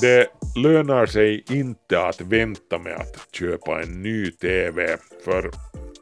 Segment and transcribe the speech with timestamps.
[0.00, 5.50] Det lönar sig inte att vänta med att köpa en ny TV, för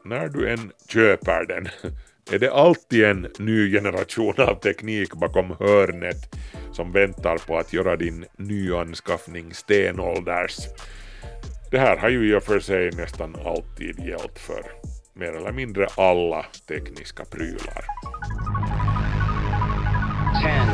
[0.05, 1.67] när du än köper den
[2.31, 6.35] är det alltid en ny generation av teknik bakom hörnet
[6.71, 10.57] som väntar på att göra din nyanskaffning stenålders.
[11.71, 14.63] Det här har ju i och för sig nästan alltid gällt för
[15.13, 17.85] mer eller mindre alla tekniska prylar.
[20.41, 20.65] 10,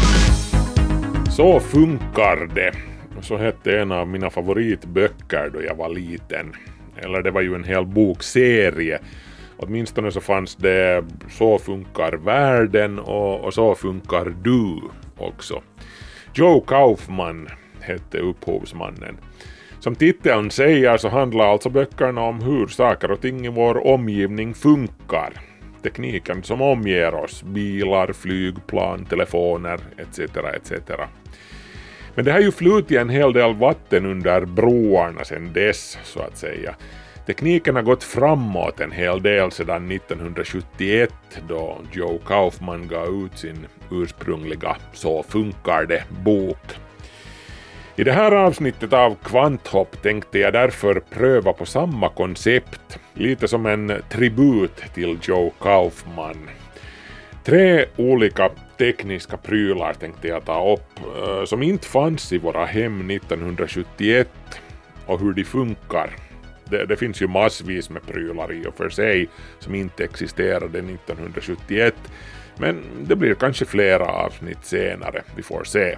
[1.41, 2.71] Så funkar det.
[3.21, 6.53] Så hette en av mina favoritböcker då jag var liten.
[6.97, 8.99] Eller det var ju en hel bokserie
[9.57, 14.81] Åtminstone så fanns det Så funkar världen och, och Så funkar du
[15.17, 15.61] också.
[16.33, 19.17] Joe Kaufman hette upphovsmannen.
[19.79, 24.53] Som titeln säger så handlar alltså böckerna om hur saker och ting i vår omgivning
[24.53, 25.50] funkar.
[25.83, 30.19] Tekniken som omger oss, bilar, flygplan, telefoner etc.
[30.19, 30.91] etc.
[32.15, 36.37] Men det har ju flutit en hel del vatten under broarna sedan dess så att
[36.37, 36.75] säga.
[37.25, 41.13] Tekniken har gått framåt en hel del sedan 1971
[41.47, 46.57] då Joe Kaufman gav ut sin ursprungliga Så funkar det-bok.
[47.95, 53.65] I det här avsnittet av Kvanthopp tänkte jag därför pröva på samma koncept, lite som
[53.65, 56.49] en tribut till Joe Kaufman.
[57.43, 63.11] Tre olika tekniska prylar tänkte jag ta upp, eh, som inte fanns i våra hem
[63.11, 64.29] 1971
[65.05, 66.09] och hur de funkar
[66.71, 71.95] det, det, finns ju massvis med prylar i och för sig som inte existerade 1971.
[72.57, 75.97] Men det blir kanske flera avsnitt senare, vi får se.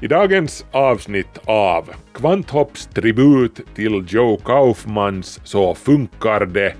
[0.00, 6.74] I dagens avsnitt av Kvanthopps tribut till Joe Kaufmans Så funkar det,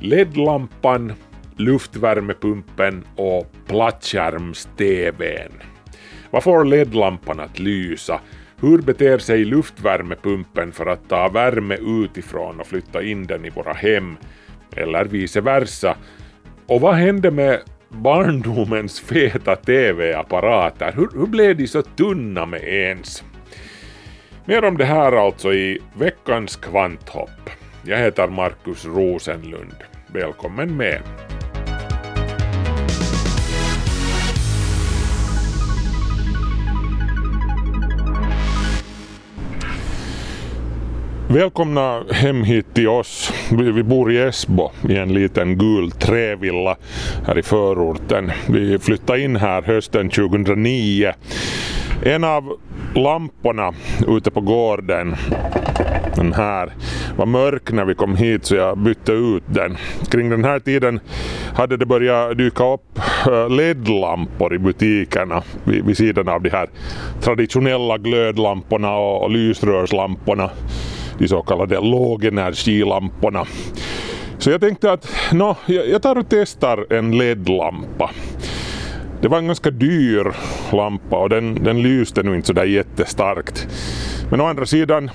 [0.00, 1.12] LED-lampan,
[1.56, 5.52] luftvärmepumpen och plattskärms-TVn.
[6.30, 8.20] Vad får LED-lampan att lysa?
[8.60, 13.72] Hur beter sig luftvärmepumpen för att ta värme utifrån och flytta in den i våra
[13.72, 14.16] hem?
[14.76, 15.96] Eller vice versa.
[16.66, 17.60] Och vad hände med
[17.90, 20.92] barndomens feta TV-apparater?
[20.92, 23.24] Hur, hur blev de så tunna med ens?
[24.44, 27.50] Mer om det här alltså i veckans kvanthopp.
[27.84, 29.76] Jag heter Markus Rosenlund.
[30.06, 31.02] Välkommen med!
[41.32, 43.32] Välkomna hem hit till oss.
[43.50, 46.76] Vi bor i Esbo i en liten gul trävilla
[47.26, 48.30] här i förorten.
[48.48, 51.12] Vi flyttade in här hösten 2009.
[52.02, 52.56] En av
[52.94, 53.72] lamporna
[54.08, 55.16] ute på gården,
[56.16, 56.72] den här,
[57.16, 59.76] var mörk när vi kom hit så jag bytte ut den.
[60.10, 61.00] Kring den här tiden
[61.54, 66.68] hade det börjat dyka upp eh, LED-lampor i butikerna vid, vid sidan av de här
[67.20, 70.50] traditionella glödlamporna och, och lysrörslamporna
[71.20, 73.46] de så kallade lågenergilamporna.
[74.38, 78.10] Så jag tänkte att no, jag tar och testar en LED-lampa.
[79.22, 80.32] Det var en ganska dyr
[80.72, 83.68] lampa och den, den lyste nu inte sådär jättestarkt.
[84.30, 85.10] Men å andra sidan,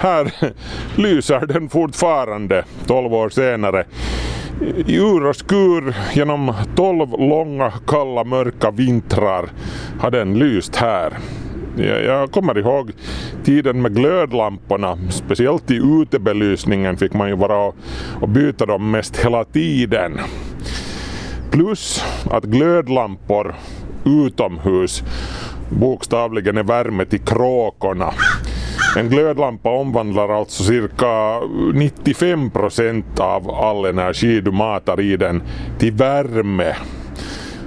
[0.00, 0.32] här
[0.96, 3.84] lyser den fortfarande 12 år senare.
[4.86, 9.48] I ur och skur genom 12 långa kalla mörka vintrar
[10.00, 11.12] har den lyst här.
[11.84, 12.92] Jag kommer ihåg
[13.44, 17.72] tiden med glödlamporna, speciellt i utebelysningen fick man ju vara
[18.20, 20.20] och byta dem mest hela tiden.
[21.50, 23.54] Plus att glödlampor
[24.04, 25.02] utomhus
[25.70, 28.12] bokstavligen är värme till kråkorna.
[28.96, 31.40] En glödlampa omvandlar alltså cirka
[31.74, 35.42] 95 procent av all energi du matar i den
[35.78, 36.76] till värme.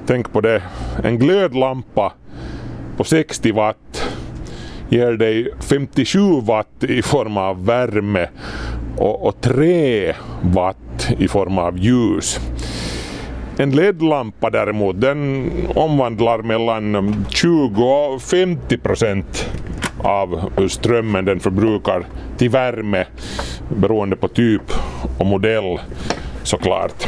[0.07, 0.63] Tänk på det,
[1.03, 2.13] en glödlampa
[2.97, 3.90] på 60 watt
[4.91, 8.27] ger dig 57 watt i form av värme
[8.97, 12.39] och, och 3 watt i form av ljus.
[13.57, 19.49] En LED-lampa däremot den omvandlar mellan 20 och 50 procent
[20.03, 22.05] av strömmen den förbrukar
[22.37, 23.05] till värme
[23.69, 24.71] beroende på typ
[25.17, 25.79] och modell
[26.43, 27.07] såklart.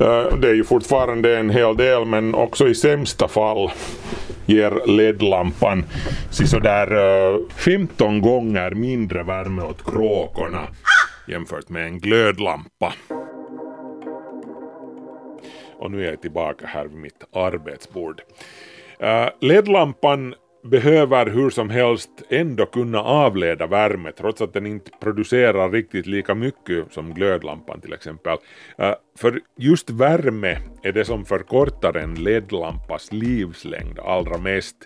[0.00, 3.70] Eh, det är ju fortfarande en hel del men också i sämsta fall
[4.46, 5.84] ger LED-lampan
[6.30, 10.66] sådär eh, 15 gånger mindre värme åt kråkorna
[11.28, 12.92] jämfört med en glödlampa.
[15.78, 18.20] Och nu är jag tillbaka här vid mitt arbetsbord.
[18.98, 25.70] Eh, LED-lampan behöver hur som helst ändå kunna avleda värme trots att den inte producerar
[25.70, 28.38] riktigt lika mycket som glödlampan till exempel.
[28.78, 34.76] Eh, för just värme är det som förkortar en LED-lampas livslängd allra mest.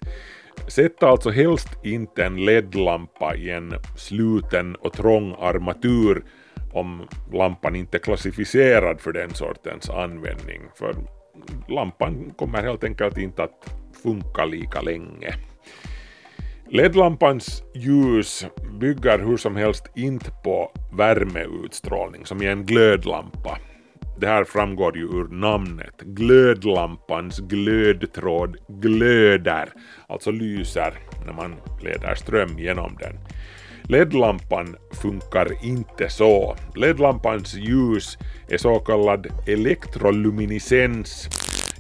[0.69, 6.25] Sätt alltså helst inte en LED-lampa i en sluten och trång armatur
[6.73, 10.61] om lampan inte är klassificerad för den sortens användning.
[10.75, 10.95] För
[11.69, 15.35] lampan kommer helt enkelt inte att funka lika länge.
[16.71, 18.47] LED-lampans ljus
[18.81, 23.59] bygger hur som helst inte på värmeutstrålning som i en glödlampa.
[24.19, 26.01] Det här framgår ju ur namnet.
[26.01, 29.69] Glödlampans glödtråd glöder,
[30.09, 30.95] alltså lyser
[31.27, 33.19] när man leder ström genom den.
[33.89, 36.57] LED-lampan funkar inte så.
[36.75, 41.29] LED-lampans ljus är så kallad elektroluminescens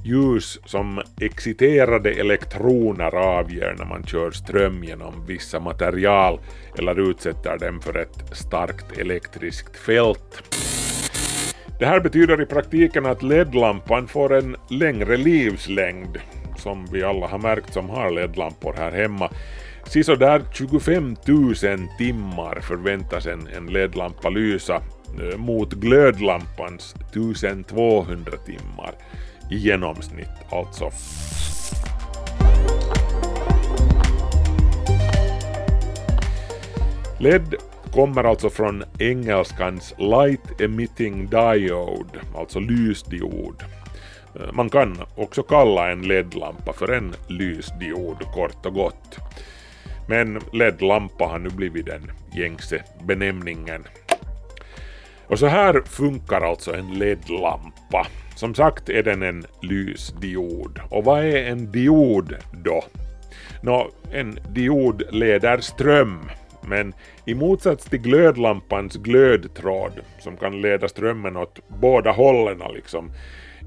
[0.06, 6.40] ljus som exciterade elektroner avger när man kör ström genom vissa material
[6.78, 10.42] eller utsätter dem för ett starkt elektriskt fält.
[11.78, 16.18] Det här betyder i praktiken att LED-lampan får en längre livslängd,
[16.56, 19.30] som vi alla har märkt som har LED-lampor här hemma.
[19.86, 21.54] Sisådär 25 000
[21.98, 24.82] timmar förväntas en, en LED-lampa lysa
[25.20, 28.94] eh, mot glödlampans 1200 timmar
[29.50, 30.90] i genomsnitt alltså.
[37.18, 37.54] LED
[37.92, 43.64] kommer alltså från engelskans Light Emitting Diode, alltså lysdiod.
[44.34, 49.18] Eh, man kan också kalla en LED-lampa för en lysdiod kort och gott.
[50.08, 53.84] Men LED-lampa har nu blivit den gängse benämningen.
[55.26, 58.06] Och så här funkar alltså en LED-lampa.
[58.34, 60.80] Som sagt är den en lysdiod.
[60.90, 62.34] Och vad är en diod
[62.64, 62.84] då?
[63.62, 66.20] Nå, en diod leder ström,
[66.68, 66.94] men
[67.26, 73.10] i motsats till glödlampans glödtråd, som kan leda strömmen åt båda hållen liksom,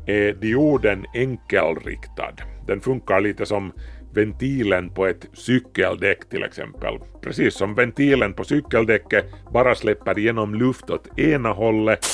[0.05, 2.33] är dioden enkelriktad.
[2.67, 3.71] Den funkar lite som
[4.13, 6.93] ventilen på ett cykeldäck till exempel.
[7.21, 12.05] Precis som ventilen på cykeldäcket bara släpper igenom luft åt ena hållet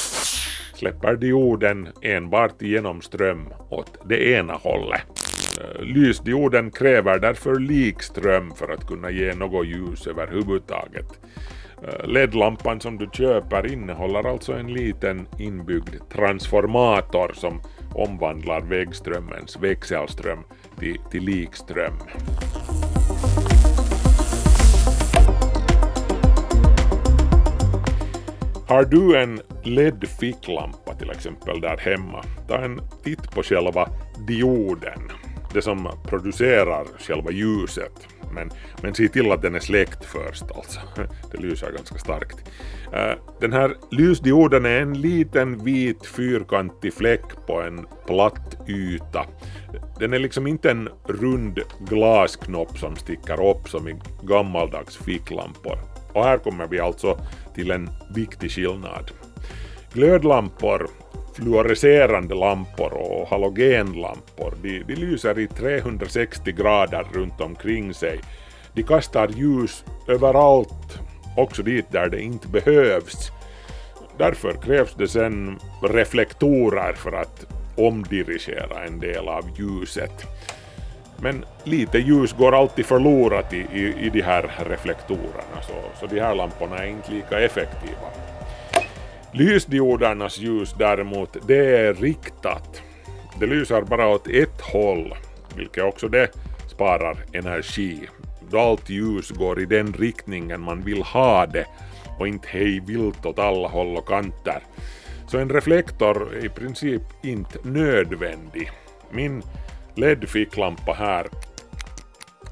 [0.76, 5.06] släpper dioden enbart igenom ström åt det ena hållet.
[5.62, 11.20] Eh, lysdioden kräver därför likström för att kunna ge något ljus överhuvudtaget.
[11.84, 17.62] Eh, LED-lampan som du köper innehåller alltså en liten inbyggd transformator som
[17.96, 20.40] omvandlar vägströmmens växelström
[20.80, 21.94] till, till likström.
[28.68, 33.90] Har du en LED-ficklampa till exempel där hemma, ta en titt på själva
[34.28, 35.00] dioden,
[35.56, 38.08] det som producerar själva ljuset.
[38.32, 38.50] Men,
[38.82, 40.80] men se till att den är släckt först alltså.
[41.32, 42.38] Det lyser ganska starkt.
[42.94, 49.26] Eh, den här lysdioden är en liten vit fyrkantig fläck på en platt yta.
[50.00, 55.78] Den är liksom inte en rund glasknopp som sticker upp som i gammaldags ficklampor.
[56.14, 57.20] Och här kommer vi alltså
[57.56, 59.12] till en viktig skillnad.
[59.94, 60.90] Glödlampor,
[61.36, 68.20] fluorescerande lampor och halogenlampor, de, de lyser i 360 grader runt omkring sig.
[68.74, 71.00] De kastar ljus överallt,
[71.38, 73.32] också dit där det inte behövs.
[74.18, 77.46] Därför krävs det sen reflektorer för att
[77.78, 80.26] omdirigera en del av ljuset.
[81.18, 86.20] Men lite ljus går alltid förlorat i, i, i de här reflektorerna så, så de
[86.20, 88.08] här lamporna är inte lika effektiva.
[89.38, 92.82] Lysdiodernas ljus däremot, det är riktat.
[93.40, 95.14] Det lyser bara åt ett håll,
[95.56, 96.30] vilket också det
[96.68, 98.10] sparar energi.
[98.50, 101.66] Då allt ljus går i den riktningen man vill ha det
[102.20, 104.64] och inte hej vilt åt alla håll och kanter.
[105.28, 108.72] Så en reflektor är i princip inte nödvändig.
[109.12, 109.44] Min
[109.96, 111.28] LED-ficklampa här,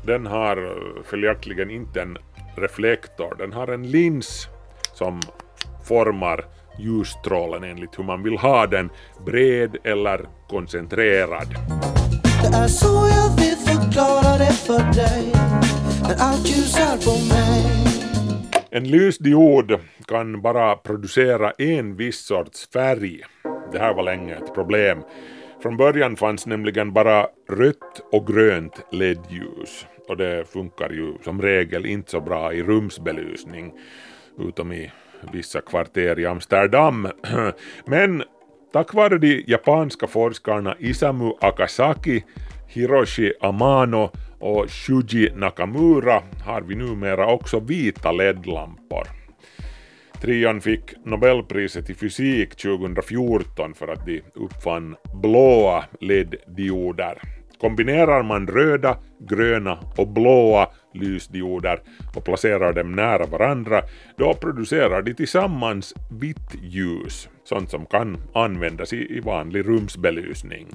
[0.06, 2.18] den har eh, följaktligen inte en
[2.56, 4.48] reflektor, den har en lins
[4.94, 5.20] som
[5.84, 6.46] formar
[6.77, 8.89] ljusstrålen enligt hur man vill ha den,
[9.25, 11.48] bred eller koncentrerad.
[12.42, 15.34] Det är så jag vill förklara det för dig,
[16.01, 17.63] när allt ljus är på mig.
[18.70, 23.22] En lysdiod kan bara producera en viss sorts färg.
[23.72, 25.03] Det här var länge ett problem
[25.63, 31.86] Från början fanns nämligen bara rött och grönt LED-ljus och det funkar ju som regel
[31.86, 33.74] inte så bra i rumsbelysning
[34.39, 34.92] utom i
[35.32, 37.08] vissa kvarter i Amsterdam.
[37.86, 38.24] Men
[38.74, 42.24] tack vare de japanska forskarna Isamu Akasaki,
[42.68, 49.08] Hiroshi Amano och Shuji Nakamura har vi numera också vita LED-lampor.
[50.22, 57.22] Trion fick Nobelpriset i fysik 2014 för att de uppfann blåa LED-dioder.
[57.63, 61.79] Kombinerar man röda, gröna och blåa lysdioder
[62.15, 63.82] och placerar dem nära varandra,
[64.17, 70.67] då producerar de tillsammans vitt ljus, sånt som kan användas i, vanlig rumsbelysning.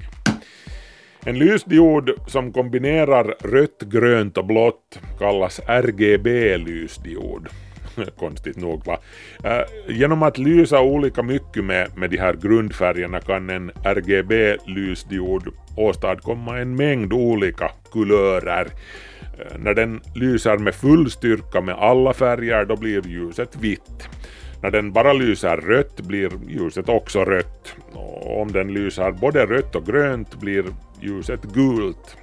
[1.25, 7.47] En lysdiod som kombinerar rött, grönt och blått kallas RGB-lysdiod.
[8.19, 8.97] Konstigt nog va.
[9.43, 15.43] Äh, genom att lysa olika mycket med, med de här grundfärgerna kan en RGB-lysdiod
[15.77, 18.67] åstadkomma en mängd olika kulörer.
[19.39, 24.09] Äh, när den lyser med full styrka med alla färger då blir ljuset vitt.
[24.61, 27.75] När den bara lyser rött blir ljuset också rött.
[27.93, 30.65] Och om den lyser både rött och grönt blir
[31.01, 32.17] ljuset gult.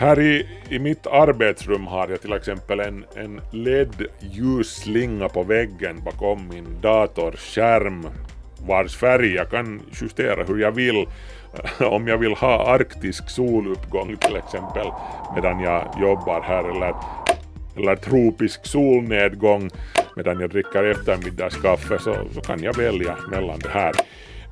[0.00, 6.48] Här i, i mitt arbetsrum har jag till exempel en, en LED-ljusslinga på väggen bakom
[6.48, 8.06] min datorskärm
[8.66, 11.06] vars färg jag kan justera hur jag vill.
[11.80, 14.86] Om jag vill ha arktisk soluppgång till exempel
[15.34, 16.94] medan jag jobbar här eller,
[17.76, 19.70] eller tropisk solnedgång
[20.16, 23.92] medan jag dricker eftermiddagskaffe så, så kan jag välja mellan det här.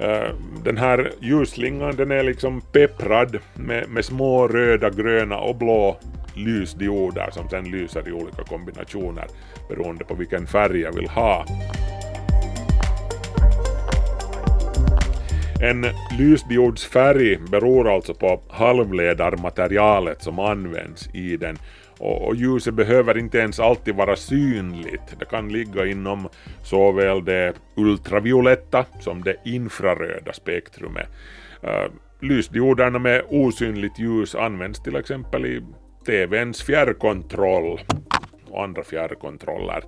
[0.01, 5.99] Eh, den här ljusslingan den är liksom pepprad med, med små röda, gröna och blå
[6.35, 9.27] lysdioder som sen lyser i olika kombinationer
[9.69, 11.47] beroende på vilken färg jag vill ha.
[15.63, 15.87] En
[16.19, 21.59] lysdiods färg beror alltså på halvledarmaterialet som används i den
[21.99, 25.19] och, och ljuset behöver inte ens alltid vara synligt.
[25.19, 26.29] Det kan ligga inom
[26.63, 31.09] såväl det ultravioletta som det infraröda spektrumet.
[31.65, 35.63] Uh, lysdioderna med osynligt ljus används till exempel i
[36.07, 37.81] TVns fjärrkontroll
[38.51, 39.85] och andra fjärrkontroller.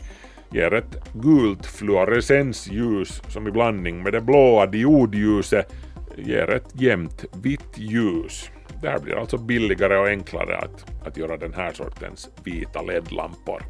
[0.50, 5.72] ger ett gult fluorescensljus som i blandning med det blåa diodljuset
[6.16, 8.50] ger ett jämnt vitt ljus.
[8.82, 13.62] Det här blir alltså billigare och enklare att, att göra den här sortens vita LED-lampor.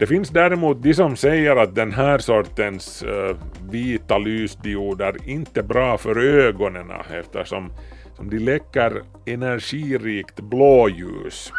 [0.00, 3.36] Det finns däremot de som säger att den här sortens uh,
[3.70, 7.72] vita lysdioder inte är bra för ögonen eftersom
[8.16, 11.52] som de läcker energirikt blåljus,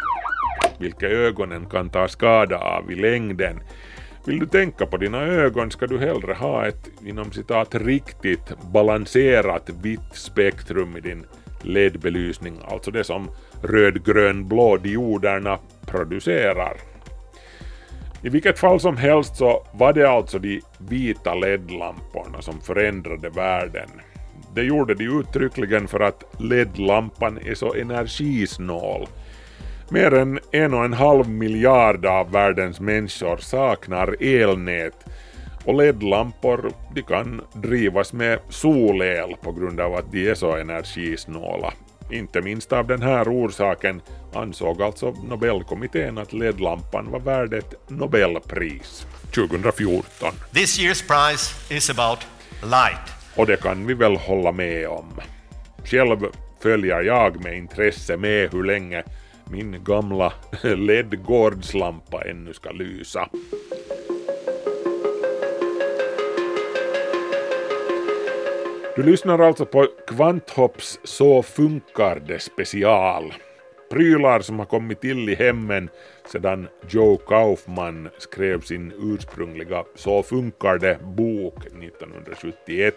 [0.78, 3.60] vilket ögonen kan ta skada av i längden.
[4.26, 9.70] Vill du tänka på dina ögon ska du hellre ha ett inom citat riktigt balanserat
[9.82, 11.26] vitt spektrum i din
[11.62, 13.30] LED-belysning, alltså det som
[13.62, 16.91] röd-grön-blå dioderna producerar.
[18.24, 23.88] I vilket fall som helst så var det alltså de vita LED-lamporna som förändrade världen.
[24.54, 29.06] Det gjorde de uttryckligen för att LED-lampan är så energisnål.
[29.90, 35.04] Mer än en och en halv miljard av världens människor saknar elnät
[35.64, 41.72] och LED-lampor de kan drivas med solel på grund av att de är så energisnåla.
[42.12, 44.02] Inte minst av den här orsaken
[44.34, 50.32] ansåg alltså Nobelkommittén att LED-lampan var värd ett Nobelpris 2014.
[50.54, 52.18] This year's prize is about
[52.62, 53.12] light.
[53.36, 55.20] Och det kan vi väl hålla med om.
[55.84, 56.18] Själv
[56.62, 59.02] följer jag med intresse med hur länge
[59.44, 63.28] min gamla LED-gårdslampa ännu ska lysa.
[68.96, 73.34] Du lyssnar alltså på Kvanthopps Så funkar det special.
[73.90, 75.88] Prylar som har kommit till i hemmen
[76.26, 82.94] sedan Joe Kaufman skrev sin ursprungliga Så funkar det bok 1971.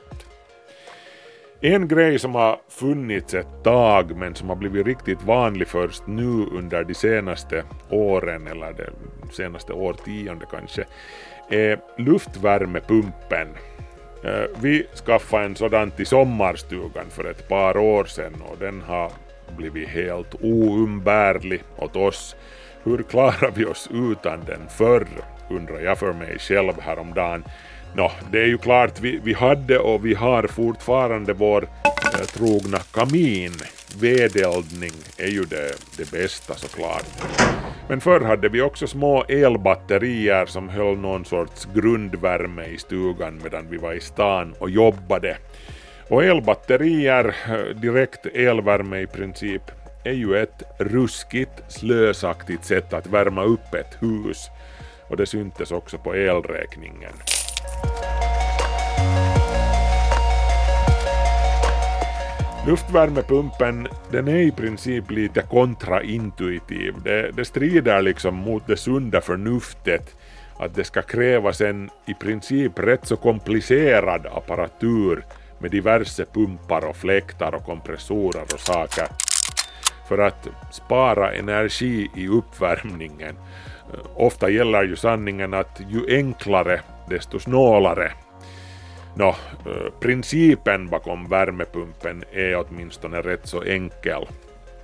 [1.61, 6.45] En grej som har funnits ett tag men som har blivit riktigt vanlig först nu
[6.51, 8.89] under de senaste åren eller det
[9.33, 10.85] senaste årtionde kanske
[11.49, 13.47] är luftvärmepumpen
[14.25, 19.11] Eh, vi skaffade en sådan till sommarstugan för ett par år sedan och den har
[19.57, 22.35] blivit helt oumbärlig åt oss.
[22.83, 25.07] Hur klarar vi oss utan den förr,
[25.49, 27.43] undrar jag för mig själv häromdagen.
[27.97, 32.77] Nå, det är ju klart, vi, vi hade och vi har fortfarande vår eh, trogna
[32.77, 33.51] kamin.
[33.99, 37.05] Vedeldning är ju det, det bästa såklart.
[37.89, 43.69] Men förr hade vi också små elbatterier som höll någon sorts grundvärme i stugan medan
[43.69, 45.37] vi var i stan och jobbade.
[46.09, 49.63] Och elbatterier, eh, direkt elvärme i princip,
[50.03, 54.49] är ju ett ruskigt slösaktigt sätt att värma upp ett hus.
[55.07, 57.13] Och det syntes också på elräkningen.
[62.67, 66.93] Luftvärmepumpen den är i princip lite kontraintuitiv.
[67.03, 70.15] Det, det strider liksom mot det sunda förnuftet
[70.59, 75.25] att det ska krävas en i princip rätt så komplicerad apparatur
[75.59, 79.07] med diverse pumpar och fläktar och kompressorer och saker
[80.07, 83.35] för att spara energi i uppvärmningen.
[84.15, 88.11] Ofta gäller ju sanningen att ju enklare desto snålare
[89.17, 89.35] Nå,
[89.99, 94.27] principen bakom värmepumpen är åtminstone rätt så enkel.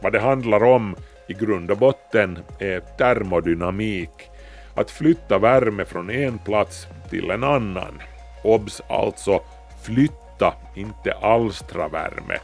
[0.01, 0.95] Vad det handlar om
[1.27, 4.29] i grund och botten är termodynamik.
[4.75, 8.01] Att flytta värme från en plats till en annan.
[8.43, 9.41] Obs alltså
[9.83, 12.37] flytta, inte alstra värme,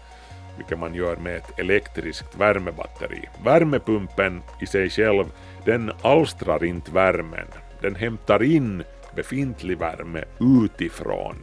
[0.57, 3.29] vilket man gör med ett elektriskt värmebatteri.
[3.43, 5.25] Värmepumpen i sig själv,
[5.65, 7.47] den alstrar inte värmen.
[7.81, 8.83] Den hämtar in
[9.17, 11.35] befintlig värme utifrån.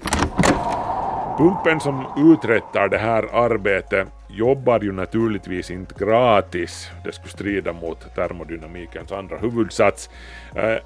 [1.38, 8.14] Pumpen som uträttar det här arbetet jobbar ju naturligtvis inte gratis, det skulle strida mot
[8.14, 10.10] termodynamikens andra huvudsats.
[10.54, 10.76] Eh,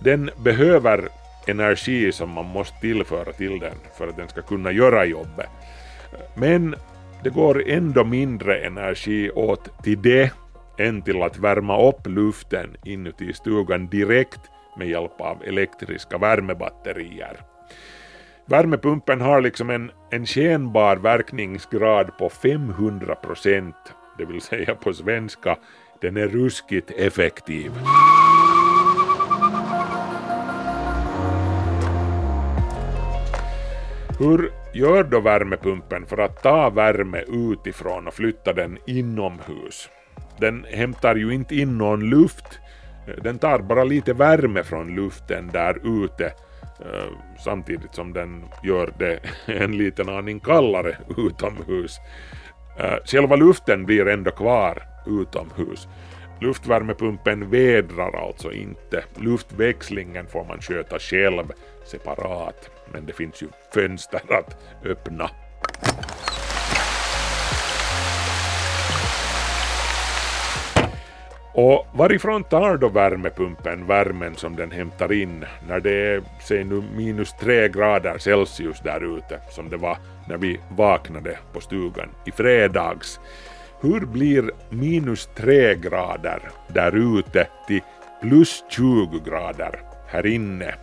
[0.00, 1.08] den behöver
[1.46, 5.48] energi som man måste tillföra till den för att den ska kunna göra jobbet.
[6.34, 6.74] Men
[7.22, 10.32] det går ändå mindre energi åt till det
[10.78, 14.40] än till att värma upp luften inuti stugan direkt
[14.78, 17.40] med hjälp av elektriska värmebatterier.
[18.46, 23.76] Värmepumpen har liksom en, en skenbar verkningsgrad på 500 procent,
[24.18, 25.56] det vill säga på svenska,
[26.00, 27.72] den är ruskigt effektiv.
[34.18, 39.88] Hur gör då värmepumpen för att ta värme utifrån och flytta den inomhus?
[40.40, 42.58] Den hämtar ju inte in någon luft
[43.22, 46.26] den tar bara lite värme från luften där ute
[46.80, 47.12] eh,
[47.44, 51.98] samtidigt som den gör det en liten aning kallare utomhus.
[52.78, 55.88] Eh, själva luften blir ändå kvar utomhus.
[56.40, 59.04] Luftvärmepumpen vädrar alltså inte.
[59.14, 61.52] Luftväxlingen får man sköta själv
[61.84, 65.30] separat, men det finns ju fönster att öppna.
[71.60, 76.82] Och varifrån tar då värmepumpen värmen som den hämtar in när det är, säg nu,
[76.96, 82.30] minus tre grader Celsius där ute, som det var när vi vaknade på stugan i
[82.30, 83.20] fredags?
[83.80, 87.80] Hur blir minus tre grader där ute till
[88.20, 90.74] plus 20 grader här inne?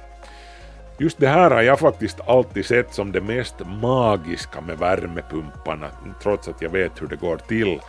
[0.97, 5.87] Just det här har jag faktiskt alltid sett som det mest magiska med värmepumparna,
[6.23, 7.79] trots att jag vet hur det går till.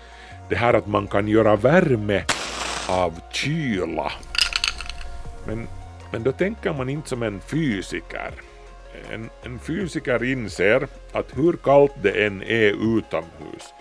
[0.49, 2.25] Det här att man kan göra värme
[2.89, 4.13] av kyla.
[5.47, 5.69] Men,
[6.13, 8.31] men då tänker man inte som en fysiker.
[9.13, 13.75] En, en fysiker inser att hur kallt det än är utomhus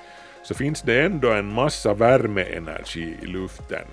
[0.43, 3.85] så finns det ändå en massa värmeenergi i luften.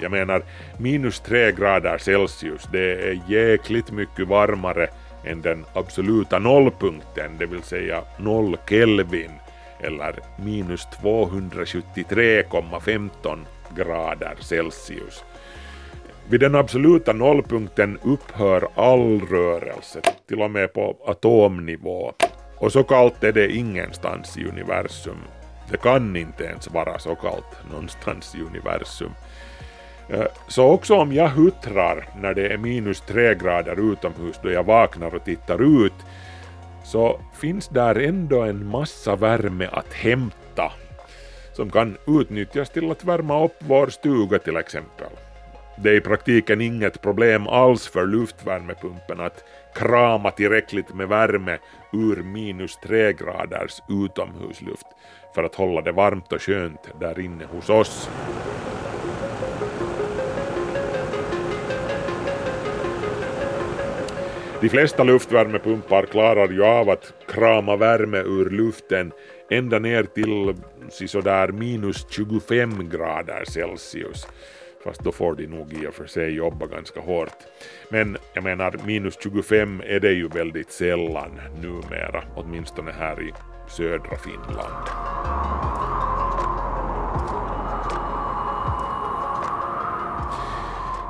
[0.00, 0.42] Jag menar,
[0.76, 4.88] minus 3 grader Celsius, det är jäkligt mycket varmare
[5.24, 9.30] än den absoluta nollpunkten, det vill säga 0 Kelvin,
[9.80, 13.38] eller minus 273,15
[13.76, 15.24] grader Celsius.
[16.30, 22.12] Vid den absoluta nollpunkten upphör all rörelse, till och med på atomnivå.
[22.56, 25.18] Och så kallt är det ingenstans i universum.
[25.70, 29.10] Det kan inte ens vara så kallt någonstans i universum.
[30.08, 34.64] Eh, så också om jag huttrar när det är minus tre grader utomhus då jag
[34.64, 35.94] vaknar och tittar ut,
[36.84, 40.72] så finns där ändå en massa värme att hämta
[41.58, 45.06] som kan utnyttjas till att värma upp vår stuga till exempel.
[45.76, 49.44] Det är i praktiken inget problem alls för luftvärmepumpen att
[49.74, 51.58] krama tillräckligt med värme
[51.92, 54.86] ur minus 3 graders utomhusluft
[55.34, 58.10] för att hålla det varmt och skönt där inne hos oss.
[64.60, 69.12] De flesta luftvärmepumpar klarar ju av att krama värme ur luften
[69.50, 70.54] ända ner till
[71.08, 74.26] sådär minus 25 grader Celsius.
[74.84, 77.36] Fast då får de nog i och för sig jobba ganska hårt.
[77.90, 83.32] Men jag menar, minus 25 är det ju väldigt sällan numera, åtminstone här i
[83.68, 84.88] södra Finland.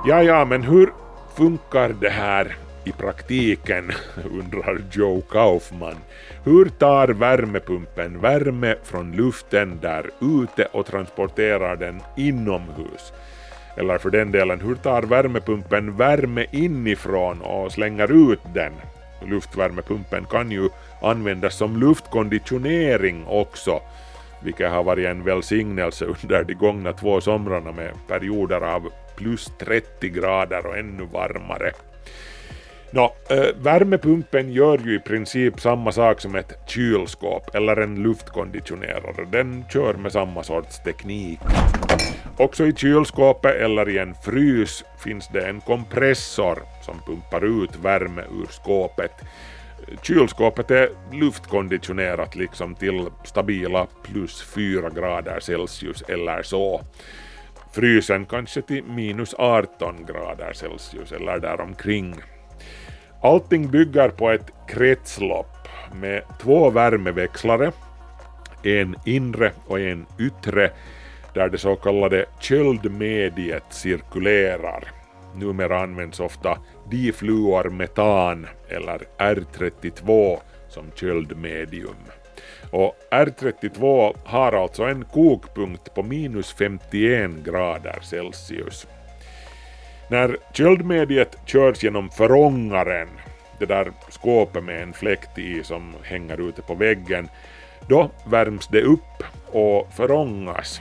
[0.06, 0.92] Ja, ja, men hur
[1.36, 2.56] funkar det här
[2.88, 3.92] i praktiken,
[4.30, 5.96] undrar Joe Kaufman.
[6.44, 13.12] Hur tar värmepumpen värme från luften där ute och transporterar den inomhus?
[13.76, 18.72] Eller för den delen, hur tar värmepumpen värme inifrån och slänger ut den?
[19.26, 20.68] Luftvärmepumpen kan ju
[21.02, 23.80] användas som luftkonditionering också,
[24.44, 30.08] vilket har varit en välsignelse under de gångna två somrarna med perioder av plus 30
[30.08, 31.72] grader och ännu varmare.
[32.90, 38.02] Nå, äh, eh, värmepumpen gör ju i princip samma sak som ett kylskåp eller en
[38.02, 39.24] luftkonditionerare.
[39.32, 41.38] Den kör med samma sorts teknik.
[42.36, 48.22] Också i kylskåpet eller i en frys finns det en kompressor som pumpar ut värme
[48.22, 49.12] ur skåpet.
[50.02, 56.80] Kylskåpet är luftkonditionerat liksom till stabila plus 4 grader Celsius eller så.
[57.72, 62.14] Frysen kanske till minus 18 grader Celsius eller däromkring.
[63.22, 67.72] Allting bygger på ett kretslopp med två värmeväxlare,
[68.62, 70.70] en inre och en yttre,
[71.34, 74.84] där det så kallade köldmediet cirkulerar.
[75.34, 76.58] Numera används ofta
[76.90, 81.96] difluormetan eller R32 som köldmedium.
[82.70, 88.86] Och R32 har alltså en kokpunkt på minus 51 grader Celsius.
[90.10, 93.08] När köldmediet körs genom förångaren,
[93.58, 97.28] det där skåpet med en fläkt i som hänger ute på väggen,
[97.88, 100.80] då värms det upp och förångas.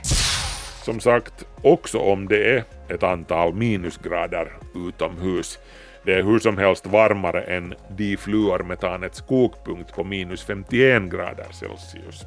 [0.84, 4.52] Som sagt, också om det är ett antal minusgrader
[4.88, 5.58] utomhus.
[6.04, 12.24] Det är hur som helst varmare än difluormetanets kokpunkt på minus 51 grader Celsius.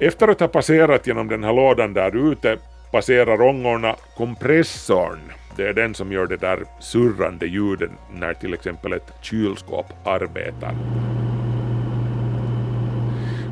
[0.00, 2.58] Efter att ha passerat genom den här lådan där ute
[2.92, 5.20] passerar ångorna kompressorn
[5.56, 10.74] det är den som gör det där surrande ljudet när till exempel ett kylskåp arbetar.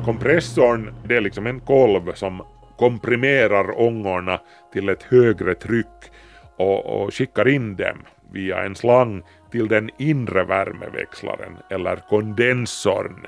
[0.05, 2.41] Kompressorn det är liksom en kolv som
[2.77, 4.39] komprimerar ångorna
[4.73, 6.11] till ett högre tryck
[6.57, 7.97] och, och skickar in dem
[8.31, 13.27] via en slang till den inre värmeväxlaren eller kondensorn.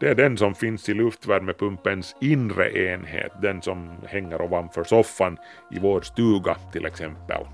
[0.00, 5.36] Det är den som finns i luftvärmepumpens inre enhet, den som hänger ovanför soffan
[5.70, 7.46] i vår stuga till exempel.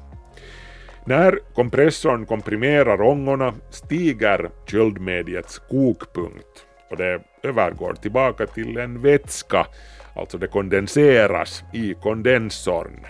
[1.07, 9.67] När kompressorn komprimerar ångorna stiger köldmediets kokpunkt och det övergår tillbaka till en vätska,
[10.17, 13.07] alltså det kondenseras i kondensorn.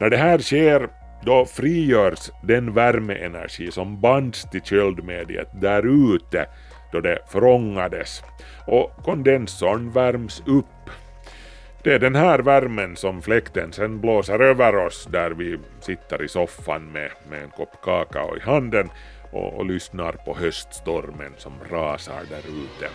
[0.00, 0.88] När det här sker
[1.24, 6.46] då frigörs den värmeenergi som bands till köldmediet där ute
[6.92, 8.22] då det förångades
[8.66, 10.90] och kondensorn värms upp
[11.84, 16.28] det är den här värmen som fläkten sen blåser över oss där vi sitter i
[16.28, 18.90] soffan med, med en kopp kakao i handen
[19.32, 22.88] och, och lyssnar på höststormen som rasar där ute.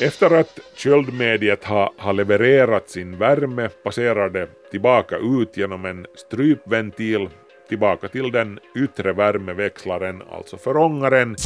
[0.00, 7.28] Efter att köldmediet har, har levererat sin värme passerar det tillbaka ut genom en strypventil
[7.68, 11.36] tillbaka till den yttre värmeväxlaren, alltså förångaren,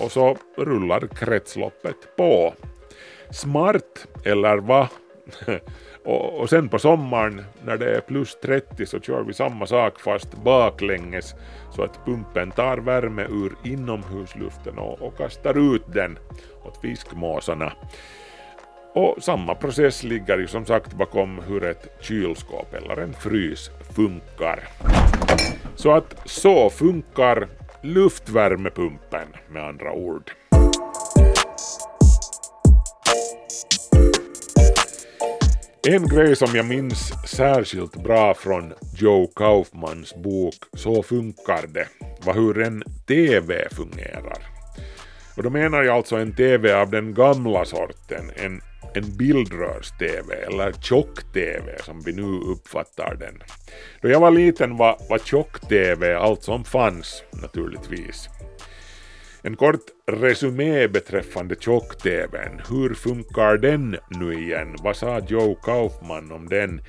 [0.00, 2.54] och så rullar kretsloppet på.
[3.30, 4.88] Smart, eller va?
[6.04, 10.00] och, och sen på sommaren när det är plus 30 så kör vi samma sak
[10.00, 11.34] fast baklänges
[11.74, 16.18] så att pumpen tar värme ur inomhusluften och, och kastar ut den
[16.64, 17.72] åt fiskmåsarna.
[18.96, 24.68] Och samma process ligger ju som sagt bakom hur ett kylskåp eller en frys funkar.
[25.74, 27.48] Så att så funkar
[27.82, 30.30] luftvärmepumpen med andra ord.
[35.88, 41.88] En grej som jag minns särskilt bra från Joe Kaufmans bok Så funkar det
[42.24, 44.38] var hur en TV fungerar.
[45.36, 48.60] Och då menar jag alltså en TV av den gamla sorten, en
[48.96, 53.42] en bildrörs-TV eller tjock-TV som vi nu uppfattar den.
[54.02, 58.28] Då jag var liten var, var tjock-TV allt som fanns naturligtvis.
[59.42, 62.60] En kort resumé beträffande tjock-tvn.
[62.70, 64.76] Hur funkar den nu igen?
[64.82, 66.80] Vad sa Joe Kaufman om den?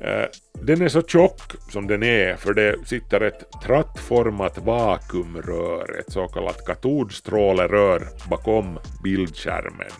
[0.00, 1.40] Eh, den är så tjock
[1.70, 9.92] som den är för det sitter ett trattformat vakuumrör, ett så kallat katodstrålerör bakom bildskärmen.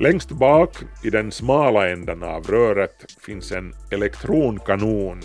[0.00, 5.20] Längst bak i den smala änden av röret finns en elektronkanon,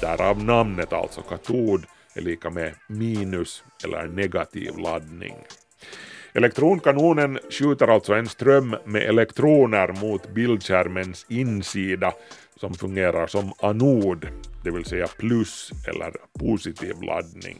[0.00, 5.34] därav namnet alltså katod är lika med minus eller negativ laddning.
[6.32, 12.12] Elektronkanonen skjuter alltså en ström med elektroner mot bildskärmens insida
[12.56, 14.28] som fungerar som anod,
[14.64, 17.56] det vill säga plus eller positiv laddning.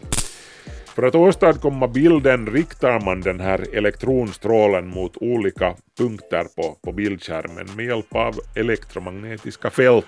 [0.98, 7.66] För att åstadkomma bilden riktar man den här elektronstrålen mot olika punkter på, på bildskärmen
[7.76, 10.06] med hjälp av elektromagnetiska fält.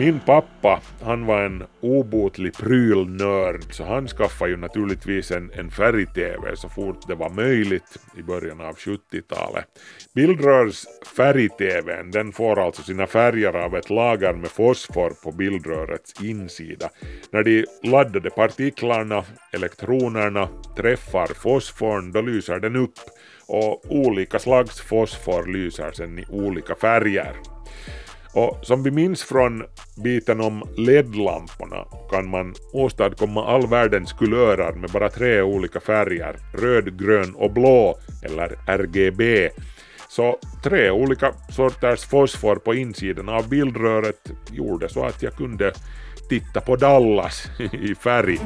[0.00, 6.56] Min pappa, han var en obotlig prylnörd så han skaffade ju naturligtvis en, en färg-tv
[6.56, 9.64] så fort det var möjligt i början av 70-talet.
[10.14, 10.84] Bildrörs
[11.16, 16.90] färg-tvn den får alltså sina färger av ett lager med fosfor på bildrörets insida.
[17.30, 22.98] När de laddade partiklarna, elektronerna, träffar fosforn då lyser den upp
[23.46, 27.59] och olika slags fosfor lyser sen i olika färger.
[28.34, 29.64] Och som vi minns från
[30.04, 36.98] biten om LED-lamporna kan man åstadkomma all världens kulörer med bara tre olika färger, röd,
[36.98, 39.50] grön och blå, eller RGB.
[40.08, 45.72] Så tre olika sorters fosfor på insidan av bildröret gjorde så att jag kunde
[46.28, 48.38] titta på Dallas i färg.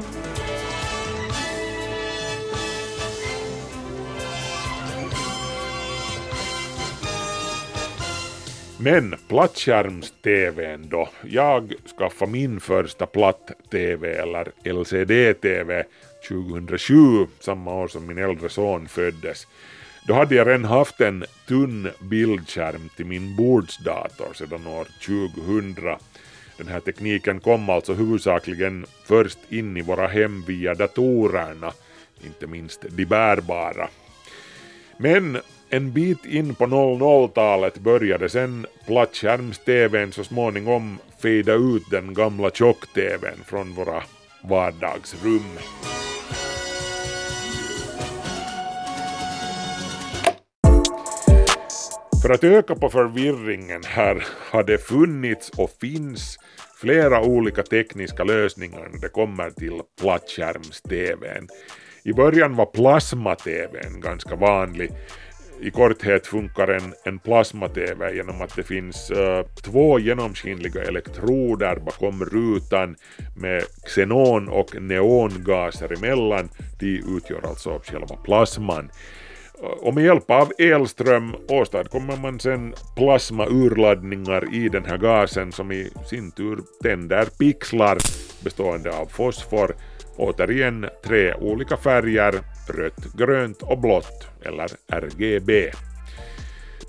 [8.84, 11.08] Men plattskärms-tvn då?
[11.22, 15.84] Jag skaffade min första platt-tv eller LCD-tv
[16.28, 16.96] 2007,
[17.40, 19.46] samma år som min äldre son föddes.
[20.06, 25.74] Då hade jag redan haft en tunn bildskärm till min bordsdator sedan år 2000.
[26.56, 31.72] Den här tekniken kom alltså huvudsakligen först in i våra hem via datorerna,
[32.24, 33.88] inte minst de bärbara.
[34.96, 35.38] Men
[35.70, 43.44] en bit in på 00-talet började sen plattskärms-tvn så småningom fejda ut den gamla tjock-tvn
[43.46, 44.02] från våra
[44.42, 45.58] vardagsrum.
[52.22, 56.38] För att öka på förvirringen här har det funnits och finns
[56.80, 61.48] flera olika tekniska lösningar när det kommer till plattskärms-tvn.
[62.04, 64.90] I början var plasma-tvn ganska vanlig
[65.64, 72.24] i korthet funkar en, en plasma-TV genom att det finns uh, två genomskinliga elektroder bakom
[72.24, 72.96] rutan
[73.36, 76.48] med xenon och neongaser emellan.
[76.80, 78.90] De utgör alltså själva plasman.
[79.62, 85.72] Eh, och med hjälp av elström åstadkommer man sen plasmaurladdningar i den här gasen som
[85.72, 87.98] i sin tur tänder pixlar
[88.44, 89.74] bestående av fosfor
[90.16, 92.34] Återigen tre olika färger,
[92.68, 95.72] rött, grönt och blått, eller RGB.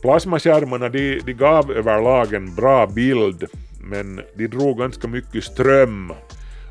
[0.02, 3.46] Plasmaskärmarna de, de gav överlag en bra bild,
[3.82, 6.14] men de drog ganska mycket ström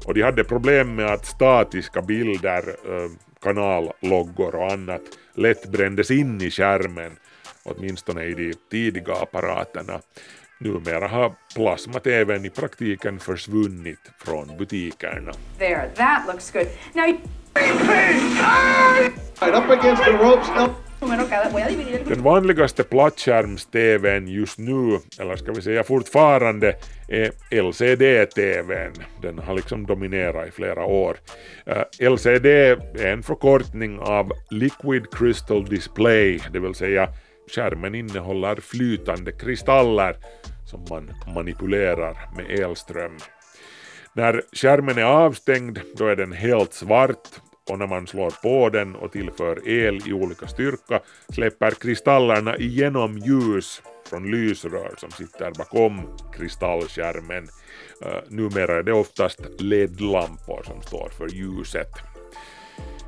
[0.04, 3.10] och de hade problem med att statiska bilder, eh,
[3.42, 5.02] kanalloggor och annat
[5.34, 7.12] lätt brändes in i skärmen,
[7.62, 10.00] åtminstone i de tidiga apparaterna.
[10.58, 15.32] Numera har plasma-tvn i praktiken försvunnit från butikerna.
[15.58, 16.66] There, that looks good.
[16.94, 17.18] Now you...
[19.40, 20.48] Right up against the ropes.
[22.08, 26.74] Den vanligaste plattskärms-tvn just nu, eller ska vi säga fortfarande,
[27.08, 27.30] är
[27.62, 28.92] LCD-tvn.
[29.22, 31.16] Den har liksom dominerat i flera år.
[31.66, 37.08] Eh, LCD är en förkortning av Liquid Crystal Display, det vill säga
[37.46, 40.16] skärmen innehåller flytande kristaller
[40.70, 43.16] som man manipulerar med elström.
[44.12, 47.28] När skärmen är avstängd då är den helt svart
[47.70, 53.18] och när man slår på den och tillför el i olika styrka släpper kristallerna igenom
[53.18, 57.48] ljus från lysrör som sitter bakom kristallskärmen.
[58.06, 62.13] Uh, numera är det oftast LED-lampor som står för ljuset.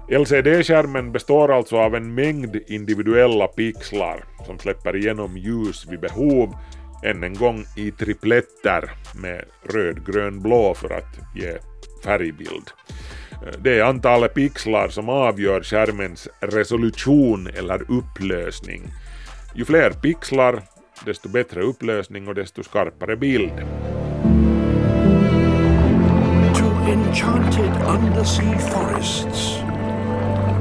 [0.08, 6.56] LCD-skärmen består alltså av en mängd individuella pixlar som släpper igenom ljus vid behov
[7.04, 11.58] än en gång i tripletter med röd, grön, blå för att ge
[12.04, 12.70] färgbild.
[13.32, 18.82] Eh, det är antalet pixlar som avgör skärmens resolution eller upplösning.
[19.54, 20.62] Ju fler pixlar,
[21.04, 23.52] desto bättre upplösning och desto skarpare bild.
[26.88, 29.75] enchanted undersea forests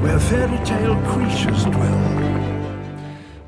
[0.02, 2.16] where fairy tale creatures dwell.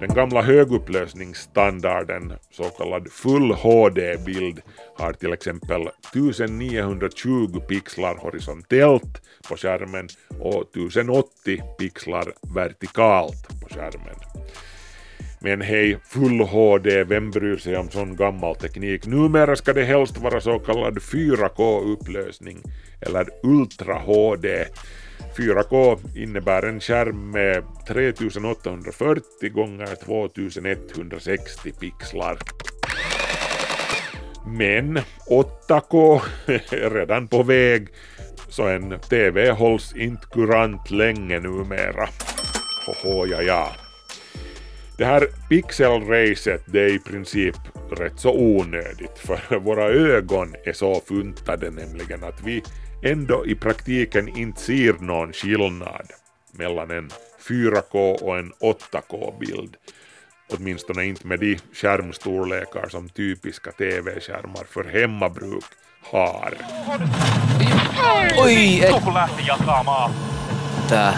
[0.01, 4.61] Den gamla högupplösningsstandarden, så kallad full HD-bild,
[4.97, 10.09] har till exempel 1920 pixlar horisontellt på skärmen
[10.41, 14.17] och 1080 pixlar vertikalt på skärmen.
[15.41, 19.07] Men hej, full HD, vem bryr sig om sån gammal teknik?
[19.07, 22.59] Numera ska det helst vara så kallad 4K-upplösning
[23.01, 24.67] eller Ultra HD
[25.39, 32.39] 4K innebär en skärm med 3840 gånger 2160 pixlar.
[34.47, 36.21] Men 8K
[36.71, 37.89] är redan på väg
[38.49, 42.09] så en TV hålls inte kurant länge numera.
[42.87, 43.69] Hoho, ja ja.
[44.99, 47.57] Det här pixelracet det är i princip
[47.91, 52.63] rätt så onödigt för våra ögon är så funtade nämligen att vi
[53.03, 56.07] ändå i praktiken inte ser någon skillnad
[56.53, 57.11] mellan en
[57.49, 59.77] 4K och en 8K-bild.
[60.51, 65.65] Åtminstone inte med de skärmstorlekar som typiska TV-skärmar för hemmabruk
[66.03, 66.55] har.
[68.37, 68.85] Oj!
[70.89, 71.15] Tää.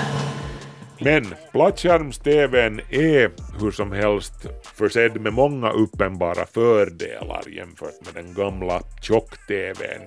[1.02, 4.32] Men plattskärms-TVn är hur som helst
[4.74, 10.02] försedd med många uppenbara fördelar jämfört med den gamla tjock-TVn.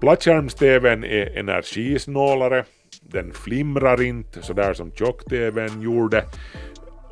[0.00, 2.64] Plattskärms-TVn är energisnålare,
[3.02, 6.24] den flimrar inte sådär som tjock-TVn gjorde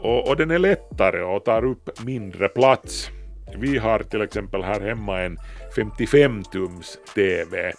[0.00, 3.10] och, och, den är lättare och tar upp mindre plats.
[3.56, 5.36] Vi har till exempel här hemma en
[5.76, 7.72] 55-tums TV.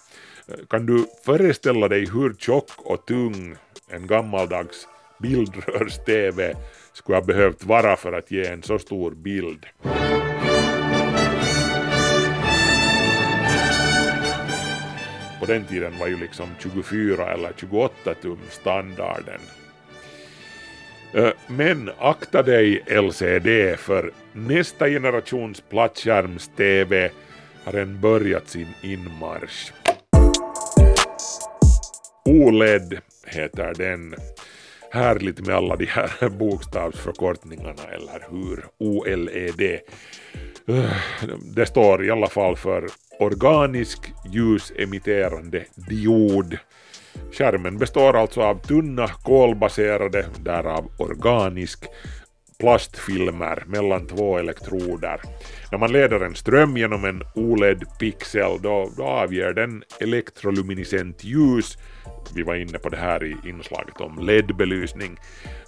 [0.69, 3.55] Kan du föreställa dig hur tjock och tung
[3.89, 4.87] en gammaldags
[5.19, 6.55] bildrörs-TV
[6.93, 9.65] skulle ha behövt vara för att ge en så stor bild?
[15.41, 19.39] På den tiden var ju liksom 24 eller 28 tum standarden.
[21.47, 27.10] Men akta dig LCD för nästa generations plattskärms-TV
[27.63, 29.71] har redan börjat sin inmarsch.
[32.25, 34.15] OLED heter den.
[34.91, 38.65] Härligt med alla de här bokstavsförkortningarna, eller hur?
[38.77, 39.80] OLED.
[41.56, 42.88] Det står i alla fall för
[43.21, 46.57] organisk ljusemitterande diod.
[47.31, 51.86] Skärmen består alltså av tunna kolbaserade, därav organisk,
[52.62, 55.21] plastfilmer mellan två elektroder.
[55.71, 61.78] När man leder en ström genom en OLED-pixel då, då avger den elektroluminescent ljus
[62.36, 65.17] vi var inne på det här i inslaget om LED-belysning.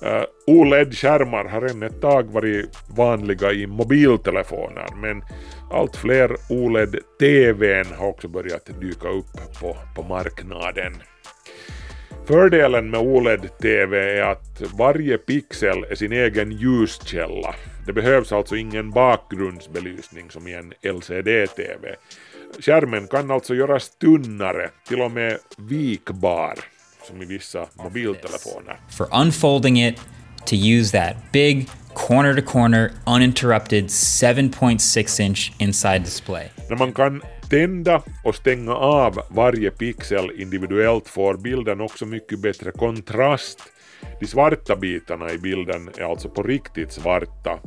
[0.01, 5.23] Eh, uh, OLED-skärmar har än ett tag varit vanliga i mobiltelefoner men
[5.71, 10.93] allt fler OLED-TVn har också börjat dyka upp på, på marknaden.
[12.25, 17.55] Fördelen med OLED-TV är att varje pixel är sin egen ljuskälla.
[17.85, 21.95] Det behövs alltså ingen bakgrundsbelysning som i en LCD-TV.
[22.59, 26.53] Skärmen kan alltså göras tunnare, till och med vikbar,
[27.07, 28.79] som i vissa mobiltelefoner.
[28.97, 30.01] For unfolding it
[30.45, 36.49] to use that big corner to corner uninterrupted 7.6 inch inside display.
[36.69, 37.21] När man kan
[37.53, 43.59] tända och stänga av varje pixel individuellt får bilden också mycket bättre kontrast.
[44.19, 47.59] De svarta bitarna i bilden är alltså på riktigt svarta.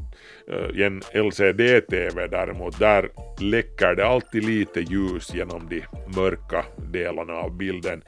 [0.51, 3.09] Eh, I en LCD-TV däremot, där
[3.41, 5.83] läcker det alltid lite ljus genom de
[6.17, 8.03] mörka delarna av bilden,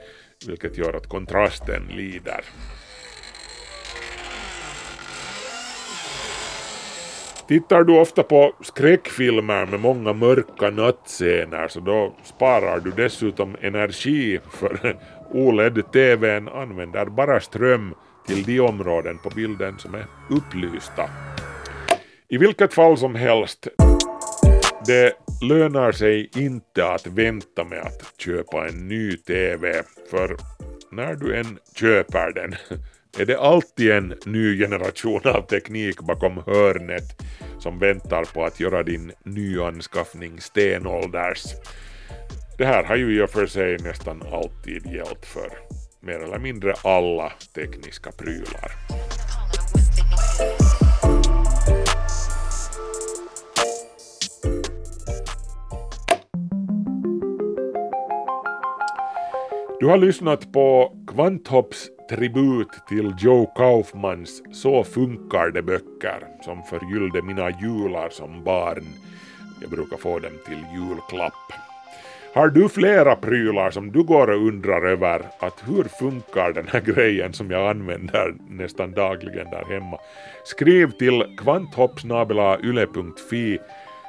[0.47, 2.41] vilket gör att kontrasten lider.
[7.49, 14.39] Tittar du ofta på skräckfilmer med många mörka nattscener så då sparar du dessutom energi
[14.51, 14.97] för
[15.31, 17.93] OLED-TVn använder bara ström
[18.27, 21.09] till de områden på bilden som är upplysta.
[22.27, 23.67] I vilket fall som helst,
[24.85, 30.37] det lönar sig inte att vänta med att köpa en ny TV för
[30.91, 32.55] när du än köper den
[33.17, 37.21] är det alltid en ny generation av teknik bakom hörnet
[37.59, 41.43] som väntar på att göra din nyanskaffning stenålders.
[42.57, 45.51] Det här har ju i och för sig nästan alltid gällt för
[45.99, 48.71] mer eller mindre alla tekniska prylar.
[59.79, 67.21] Du har lyssnat på Kvanthopps tribut till Joe Kaufmans Så funkar det böcker som förgyllde
[67.21, 68.83] mina jular som barn.
[69.61, 71.33] Jag brukar få dem till julklapp.
[72.33, 76.81] Har du flera prylar som du går och undrar över att hur funkar den här
[76.81, 79.97] grejen som jag använder nästan dagligen där hemma?
[80.45, 83.59] Skriv till kvanthoppsnabelayle.fi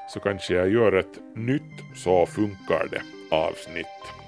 [0.08, 1.62] så kanske jag gör ett nytt
[1.96, 3.02] Så funkar det
[3.36, 4.19] avsnitt.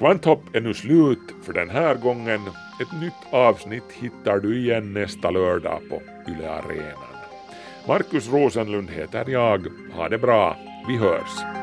[0.00, 2.40] Kvanthopp är nu slut för den här gången.
[2.82, 7.16] Ett nytt avsnitt hittar du igen nästa lördag på Yle Arenan.
[7.88, 9.66] Markus Rosenlund heter jag.
[9.92, 10.56] Ha det bra.
[10.88, 11.59] Vi hörs.